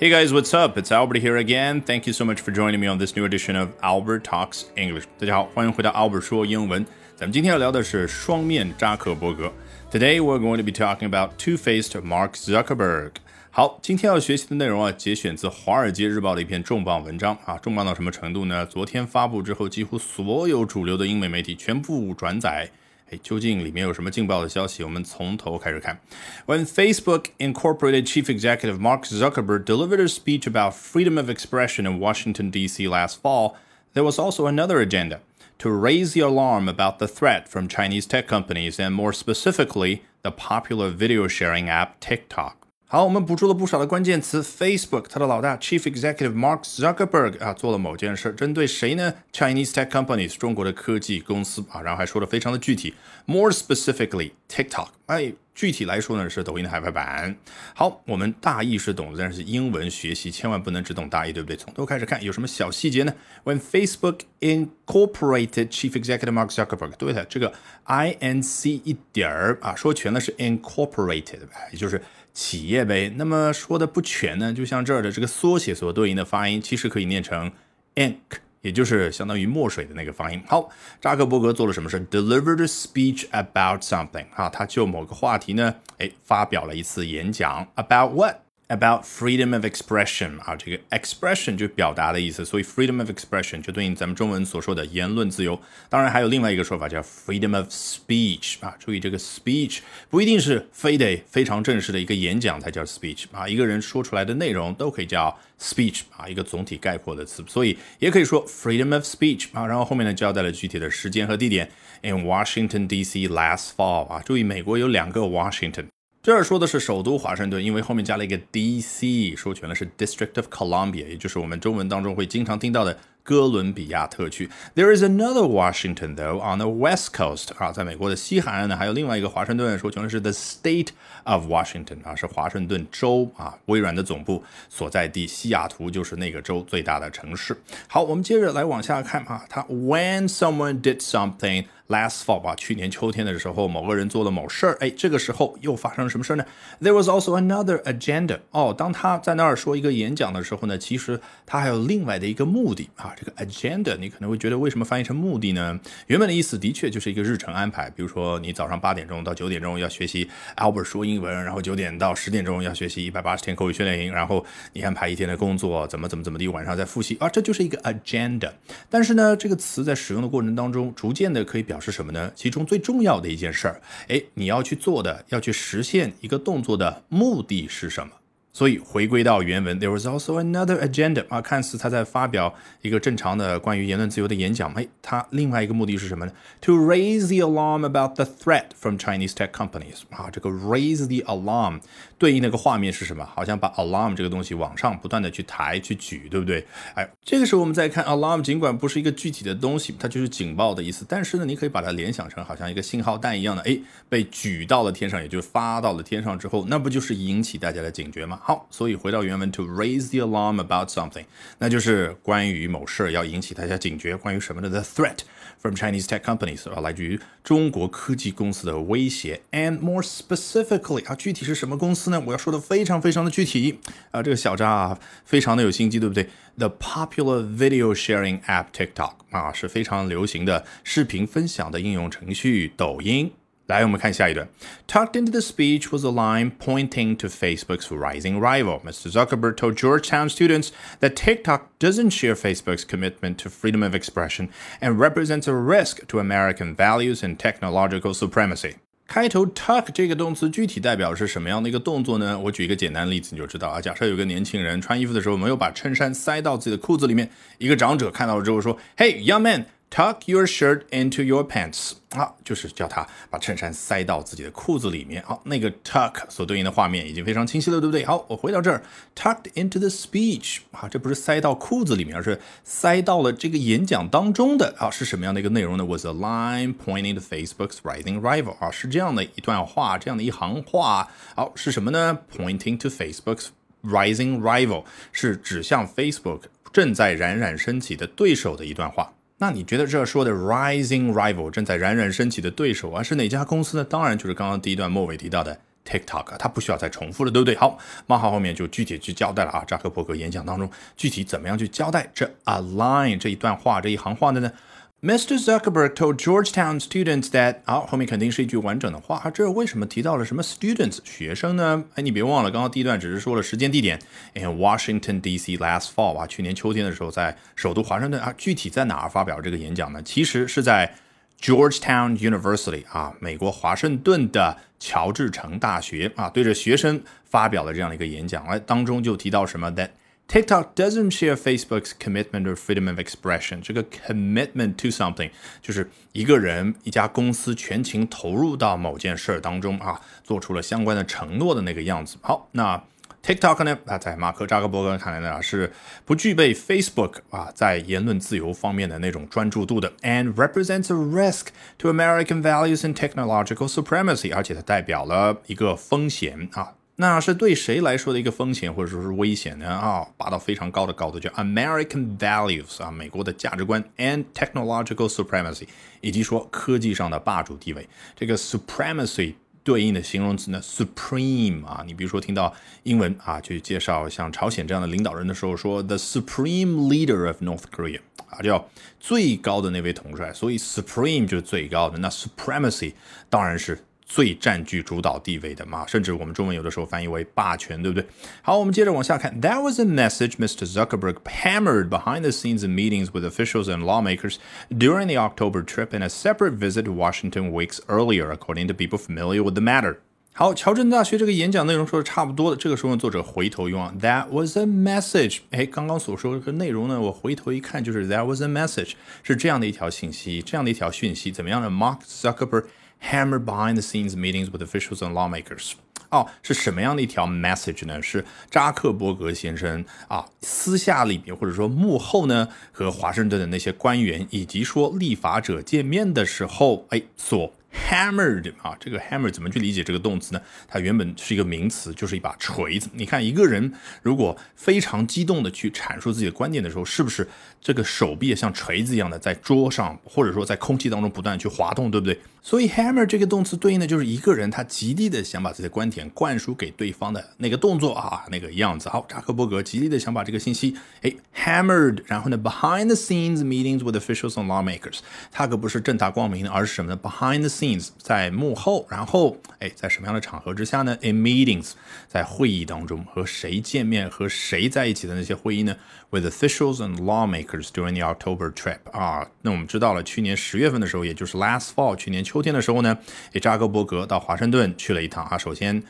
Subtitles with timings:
[0.00, 0.76] Hey guys, what's up?
[0.76, 1.80] It's Albert here again.
[1.80, 5.04] Thank you so much for joining me on this new edition of Albert Talks English.
[5.18, 6.84] 大家好，欢迎回到 Albert 说英文。
[7.14, 9.52] 咱们今天要聊的是双面扎克伯格。
[9.90, 13.12] Today we're going to be talking about two-faced Mark Zuckerberg.
[13.50, 18.66] 好，今天要学习的内容啊，节选自《华尔街日报》的一篇重磅文章啊，重磅到什么程度呢？
[18.66, 22.68] 昨天发布之后，几乎所有主流的英美媒体全部转载。
[23.10, 24.82] 哎，究竟里面有什么劲爆的消息？
[24.82, 26.00] 我们从头开始看。
[26.46, 32.50] When Facebook Incorporated Chief Executive Mark Zuckerberg delivered a speech about freedom of expression in Washington,
[32.50, 32.88] D.C.
[32.88, 33.56] last fall,
[33.94, 35.20] there was also another agenda
[35.58, 40.32] to raise the alarm about the threat from Chinese tech companies and, more specifically, the
[40.32, 42.66] popular video sharing app TikTok.
[42.91, 44.43] 好，我们捕捉了不少的关键词。
[44.43, 52.93] Facebook，它的老大 Chief Executive Mark Zuckerberg 啊，做了某件事，针对谁呢？Chinese tech companies，中国的科技公司啊，然后还说的非常的具体。
[53.25, 57.33] More specifically，TikTok，哎，具体来说呢是抖音的海外版。
[57.73, 61.55] 好，我们大意是懂的，但是英文学习千万不能只懂大意，对不对？
[61.55, 63.13] 从头开始看，有什么小细节呢
[63.45, 67.53] ？When Facebook incorporated Chief Executive Mark Zuckerberg，对的，这个
[67.85, 71.39] I N C 一点儿啊，说全了是 incorporated，
[71.71, 72.01] 也就是
[72.33, 77.51] 企业呗，那么说的不全呢，就像这儿的这个缩写所对应的发音，其实可以念成
[77.95, 78.17] ink，
[78.61, 80.41] 也就是相当于墨水的那个发音。
[80.47, 87.67] 好，扎克伯格做了什么事？Delivered a speech about something，啊，他就某个话题呢，哎，发表了一次演讲。
[87.75, 88.40] About what？
[88.71, 95.59] About freedom of expression 啊，这个 expression 就表达的意思，所以 freedom of expression 就对应咱们中文所说的言论自由。
[95.89, 109.67] 当然还有另外一个说法叫 freedom of speech 啊，注意这个 speech 不一定是非得非常正式的一个演讲才叫 speech 啊，一个人说出来的内容都可以叫 speech 啊，一个总体概括的词，所以也可以说 freedom of speech 啊。
[109.67, 111.69] 然后后面呢交代了具体的时间和地点
[112.03, 113.27] ，in Washington D.C.
[113.27, 115.87] last fall 啊，注意美国有两个 Washington。
[116.23, 124.47] 这儿说的是首都华盛顿，因为后面加了一个 D.C.，说全了是 District of Columbia，也就是我们中文当中会经常听到的哥伦比亚特区。
[124.75, 130.89] There is another Washington though on the West Coast 啊，在美国的西海岸呢，还有另外一个华盛顿，说全了是 The State
[131.23, 137.57] of Washington 啊，是华盛顿州啊，微软的总部所在地，西雅图就是那个州最大的城市。
[137.87, 141.65] 好，我们接着来往下看啊，它 When someone did something。
[141.91, 146.45] Last fall 吧，去年秋天的时候，某个人做了某事儿，哎，这个时候又发生了什么事儿呢
[146.81, 148.39] ？There was also another agenda。
[148.51, 153.13] 哦，当他在那儿说一个演讲的时候呢，其实他还有另外的一个目的啊。
[153.19, 155.77] 这个 agenda 你可能会觉得为什么翻译成目的呢？
[156.07, 168.49] 原本的意思的确就是一个日程安排，比如说你早上八点钟到九点钟要学习 Albert 说英文，然后九点到十点钟要学习一百八十天口语训练营，然后你安排一天的工作，怎么怎么怎么的，晚上再复习啊，这就是一个 agenda。
[168.89, 172.31] 但是呢，这个词在使用的过程当中，逐渐的可以表是什么呢？
[172.35, 178.13] 其中最重要的一件事儿，哎，你要去做的，要去实现一个动作的目的是什么？
[178.53, 190.01] 所以回归到原文，there was also another agenda 啊，看似他在发表一个正常的关于言论自由的演讲，哎，他另外一个目的是什么呢？To raise the alarm about the threat from Chinese tech companies
[190.09, 191.79] 啊，这个 raise the alarm
[192.17, 193.25] 对应那个画面是什么？
[193.25, 196.65] 好像把 alarm 这个东西往上不断的去抬去举，对不对？
[196.95, 203.79] 哎，这个时候我们再看 alarm，尽管不是一个具体的东西，它就是警报的意思，但是呢，你可以把它联想成好像一个信号弹一样的，哎，
[204.09, 208.39] 被举到了天上，也就是发到了天上之后，那不就是引起大家的警觉吗？
[208.43, 211.25] 好，所以回到原文，to raise the alarm about something，
[211.59, 215.19] 那就是关于某事要引起大家警觉，关于什么的 the threat
[215.59, 222.19] from Chinese tech companies 啊，来自于中国科技公司的威胁，and more specifically 啊，具体是什么公司呢？
[222.25, 223.79] 我要说的非常非常的具体
[224.09, 226.27] 啊，这个小张啊，非常的有心机，对不对
[226.57, 233.31] ？The popular video sharing app TikTok 啊，是非常流行的视频分享的应用程序抖音。
[233.70, 234.48] 来，我们看下一段。
[234.86, 238.80] Tucked into the speech was a line pointing to Facebook's rising rival.
[238.84, 239.10] Mr.
[239.10, 240.70] Zuckerberg told Georgetown students
[241.00, 246.20] that TikTok doesn't share Facebook's commitment to freedom of expression and represents a risk to
[246.20, 248.74] American values and technological supremacy.
[249.08, 252.38] 开头 tuck 这个动词具体代表是什么样的一个动作呢？
[252.38, 253.80] 我举一个简单例子你就知道啊。
[253.80, 257.28] 假设有个年轻人穿衣服的时候没有把衬衫塞到自己的裤子里面，
[257.58, 265.21] 一个长者看到了之后说：“Hey, young man。” Tuck your shirt into your pants，啊，就是叫他把衬衫塞到自己的裤子里面。
[265.23, 268.05] 好，那个 tuck 所对应的画面已经非常清晰了，对不对？
[268.05, 268.81] 好，我回到这儿
[269.13, 281.09] ，tucked into the speech，啊，这不是塞到裤子里面，而是塞到了这个演讲当中的啊，是什么样的一个内容呢？Was a line pointing to Facebook's rising rival，啊，是这样的一段话，这样的一行话。
[281.35, 283.47] 好，是什么呢？Pointing to Facebook's
[283.83, 289.11] rising rival，是指向 Facebook 正在冉冉升起的对手的一段话。
[289.41, 293.83] 那你觉得这说的 rising rival 正在冉冉升起的对手啊是哪家公司呢？
[293.83, 297.55] 当然就是刚刚第一段末尾提到的 TikTok，啊它不需要再重复了，对不对？
[297.55, 299.63] 好，冒号后面就具体去交代了啊。
[299.65, 304.51] 扎克伯格演讲当中具体怎么样去交代这 a line 这一段话这一行话的呢
[305.01, 305.37] ？Mr.
[305.37, 309.29] Zuckerberg told Georgetown students that 好，后面肯定是一句完整的话。
[309.31, 311.83] 这为什么提到了什么 students 学生呢？
[311.95, 313.99] 哎，你别忘了，刚刚第一段只是说了时间地点
[314.33, 315.57] ，in Washington D.C.
[315.57, 318.33] last fall 啊，去年秋天的时候在首都华盛顿啊。
[318.37, 320.01] 具体在哪儿发表这个演讲呢？
[320.03, 320.93] 其实是在。
[321.41, 329.89] Georgetown University 啊，美国华盛顿的乔治城大学啊，对着学生发表了这样的一个演讲，哎当中就提到什么 that
[330.31, 333.61] TikTok doesn't share Facebook's commitment to freedom of expression。
[333.61, 335.29] 这个 commitment to something
[335.61, 342.15] 就是一个人、一家公司全情投入到某件事儿当中啊，做出了相关的承诺的那个样子。
[342.21, 342.81] 好，那。
[343.21, 343.77] TikTok 呢？
[343.85, 345.71] 啊，在马克扎克伯格看来呢，是
[346.05, 359.67] 不具备 Facebook 啊在言论自由方面的那种专注度的，and represents a risk to American values and technological supremacy，而且它代表了一个风险啊，那是对谁来说的一个风险或者说是危险呢？
[359.67, 365.67] 啊，拔到非常高的高度，叫 American values 啊，美国的价值观 and technological supremacy，
[366.01, 369.33] 以及说科技上的霸主地位，这个 supremacy。
[369.63, 372.51] 对应的形容词呢，supreme 啊，你比如说听到
[372.81, 378.67] 英文啊，去介绍像朝鲜这样的领导人的时候，说 the supreme leader of North Korea 啊，叫
[378.99, 382.93] 最高的那位统帅，所以 supreme 就是最高的，那 supremacy
[383.29, 383.77] 当然是。
[384.10, 388.06] 最占据主导地位的嘛，甚至我们中文有的时候翻译为霸权，对不对？
[388.40, 389.40] 好，我们接着往下看。
[389.40, 390.64] That was a message Mr.
[390.64, 394.36] Zuckerberg hammered behind the scenes in meetings with officials and lawmakers
[394.70, 398.96] during the October trip and a separate visit to Washington weeks earlier, according to people
[398.96, 399.96] familiar with the matter.
[400.32, 405.38] 好，乔治大学这个演讲内容说的差不多的，这个时候作者回头用啊，That was a message。
[405.50, 408.92] 哎，刚刚所说的这个内容呢，我回头一看就是 That was a message，
[409.22, 411.70] 是这样的一条信息，这样的一条讯息，怎么样呢？
[411.70, 412.66] Mark Zuckerberg
[413.01, 415.73] Hammer behind the scenes meetings with officials and lawmakers。
[416.09, 418.01] 哦，是什么样的一条 message 呢？
[418.01, 430.41] 是扎克伯格先生啊，私下里面或者说幕后呢，和华盛顿的那些官员以及说立法者见面的时候，哎，所 hammered 啊，这个 hammer 怎么去理解这个动词呢？
[430.67, 432.89] 它原本是一个名词，就是一把锤子。
[432.93, 433.71] 你看一个人
[434.01, 437.27] 如果非常激动的去阐述自己的观点的时候，是不是
[437.59, 442.19] 这个手臂像锤子一样的在桌上或者说在空气当中不断去滑动，对不对？
[442.43, 448.89] 所以 hammer 这个动词对应的就是一个人他极力的想把自己的观点灌输给对方的那个动作啊，那个样子。
[448.89, 454.99] 好，扎克伯格极力的想把这个信息哎 hammered，然后呢 behind the scenes meetings with officials and lawmakers，
[455.31, 461.73] 他可不是正大光明的，而是什么呢？behind the scenes 在幕后，然后哎在什么样的场合之下呢？in meetings
[462.07, 465.75] 在会议当中和谁见面和谁在一起的那些会议呢
[466.09, 472.23] ？with officials and lawmakers during the October trip 啊，那我们知道了，去年十月份的时候，也就是 last fall 去年。
[472.23, 472.97] 秋天的时候呢，
[473.33, 475.37] 哎，扎克伯格到华盛顿去了一趟啊。
[475.37, 475.83] 首先，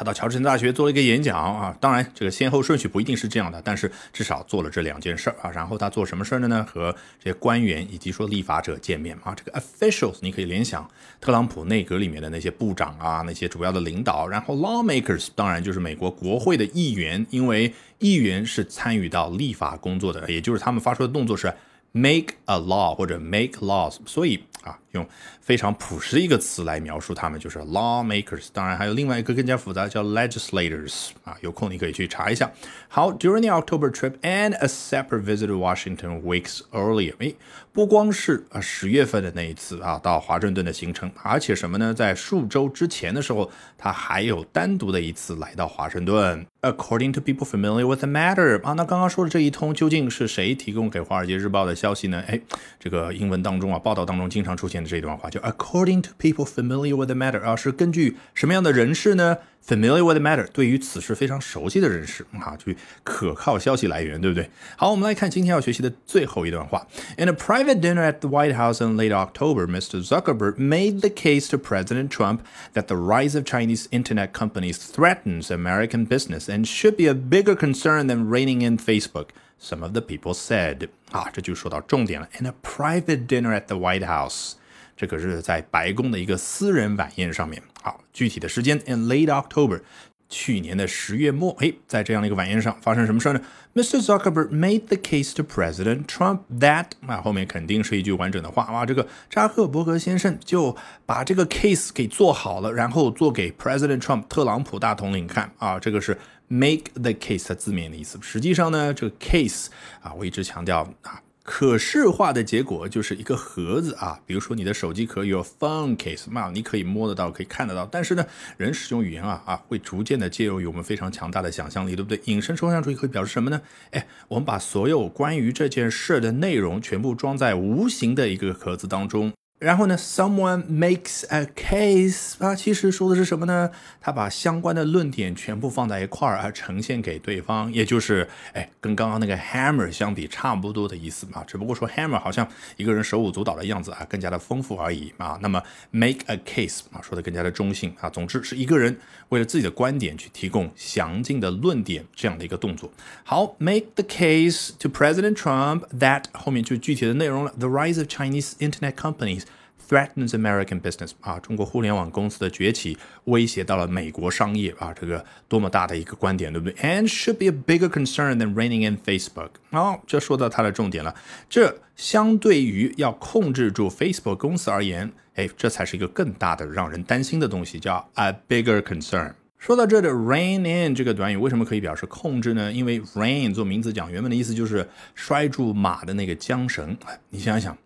[0.00, 1.76] 他到乔治城大学做了一个演讲啊。
[1.78, 5.50] 当然，这个先后顺序不一定是这样的，但是至少做了这两件事儿啊。
[5.50, 6.66] 然后他做什么事儿呢？
[6.66, 6.90] 和
[7.22, 9.34] 这些官员以及说立法者见面啊。
[9.34, 14.26] 这个 officials 你可以联想特朗普内阁里面的那些部长啊，那些主要的领导。
[14.26, 21.52] 然后 lawmakers 当然就是美国国会的议员，因为议员是参与到立法工作的，也就是他们发出的动作是
[21.92, 24.42] make a law 或者 make laws，所以。
[24.62, 25.06] 啊，用
[25.40, 28.48] 非常朴实的一个词来描述他们，就是 lawmakers。
[28.52, 31.08] 当然还有另外一个更加复杂，叫 legislators。
[31.24, 32.50] 啊，有空你可以去查一下。
[32.88, 37.14] 好，during the October trip and a separate visit to Washington weeks earlier。
[37.18, 37.34] 诶，
[37.72, 41.92] 不光是啊十月份的那一次啊到华盛顿的行程，而且什么呢？
[41.92, 46.46] 在数周之前的时候，他还有单独的一次来到华盛顿。
[46.62, 48.62] According to people familiar with the matter。
[48.62, 52.22] 啊，那刚刚说的这一通究竟是谁提供给《华尔街日报》的消息呢？
[52.28, 52.38] 哎，
[52.78, 54.50] 这个英文当中啊，报道当中经常。
[54.60, 59.37] 出现的这段话，就 according to people familiar with the matter 啊，是根据什么样的人士呢？
[59.67, 64.47] familiar with the matter，对于此事非常熟悉的人士啊，去可靠消息来源，对不对？
[64.77, 66.85] 好，我们来看今天要学习的最后一段话。
[67.17, 70.05] In a private dinner at the White House in late October, Mr.
[70.05, 72.41] Zuckerberg made the case to President Trump
[72.73, 77.55] that the rise of Chinese internet companies threatens American business and should be a bigger
[77.55, 79.29] concern than reining in Facebook.
[79.57, 82.27] Some of the people said 啊，这就说到重点了。
[82.39, 84.57] In a private dinner at the White House，
[85.00, 87.62] 这可是在白宫的一个私人晚宴上面。
[87.80, 89.80] 好，具体的时间 in late October，
[90.28, 91.56] 去年的十月末。
[91.60, 93.40] 哎，在这样的一个晚宴上发生什么事儿呢
[93.74, 94.04] ？Mr.
[94.04, 100.76] Zuckerberg made the case to President Trump that 啊，后面肯定是一句完整的话哇，这个扎克伯格先生就
[101.06, 106.18] 把这个 case 给做好了，然后做给 President Trump 特朗普大统领看啊，这个是。
[106.52, 109.68] make the case 的字面的意思，实际上呢，这个 case
[110.02, 117.86] 啊，我一直强调啊，可视化的结果就是一个盒子啊，比如说你的手机壳有 phone case 嘛，你可以摸得到，可以看得到。
[117.86, 118.24] 但是呢，
[118.56, 122.20] 人使用语言啊啊，会逐渐的借由于我们非常强大的想象力，对不对？
[122.26, 123.60] 引申抽象主义会表示什么呢？
[123.90, 129.32] 哎，我们把所有关于这件事的内容全部装在无形的一个盒子当中。
[129.60, 133.70] 然后呢，someone makes a case 啊，其实说的是什么呢？
[134.00, 141.44] 他把相关的论点全部放在一块儿而，呈现给对方，也就是哎，跟刚刚那个 hammer 相比差不多的意思嘛。
[141.46, 142.48] 只不过说 hammer 好像
[142.78, 145.38] 一个人手舞足蹈的样子啊，更加的丰富而已啊。
[145.42, 148.08] 那么 make a case 啊，说的更加的中性啊。
[148.08, 148.98] 总之是一个人
[149.28, 152.90] 为了自己的观点去提供详尽的论点这样的一个动作。
[153.24, 157.52] 好，make the case to President Trump that 后面就具体的内容了。
[157.58, 159.42] The rise of Chinese internet companies
[159.90, 169.50] threatens American business 啊，中国互联网公司的崛起威胁到了美国商业啊，这个多么大的一个观点，对不对？And should be a bigger concern than reining in Facebook。
[169.70, 171.12] 哦，这说到它的重点了，
[171.48, 179.32] 这相对于要控制住 Facebook 公司而言，哎，这才是一个更大的让人担心的东西，叫 a bigger concern。
[179.58, 182.72] 说到这的 rein in 这个短语为什么可以表示控制呢？
[182.72, 186.96] 因为 rein 做名词讲，原本的意思就是拴住马的那个缰绳。
[187.30, 187.76] 你想想。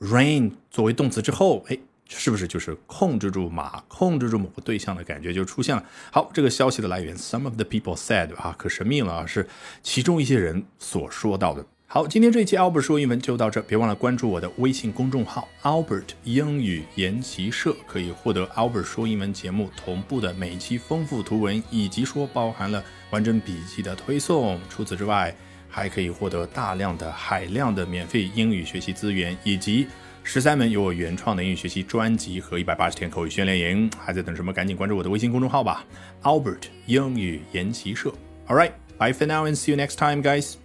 [0.00, 1.78] Rein 作为动词之后，哎，
[2.08, 5.84] 是不是就是控制住马，控制住某个对象的感觉就出现了？
[6.10, 9.46] 好，这个消息的来源，some of the people said 啊，可神秘了啊，是
[9.82, 11.64] 其中一些人所说到的。
[11.86, 24.60] 好，今天这一期 Albert 说英文就到这，别忘了关注我的微信公众号 Albert 英语研习社，可以获得 Albert 说英文节目同步的每期丰富图文，以及说包含了完整笔记的推送。
[24.68, 25.34] 除此之外，
[25.70, 29.86] 还可以获得大量的海量的免费英语学习资源，以及
[30.22, 33.90] 十三门由我原创的英语学习专辑和一百八十天口语训练营。
[33.98, 34.52] 还在等什么？
[34.52, 35.84] 赶紧关注我的微信公众号吧
[36.22, 38.12] ，Albert 英语研习社。
[38.48, 40.59] All right, bye for now and see you next time, guys.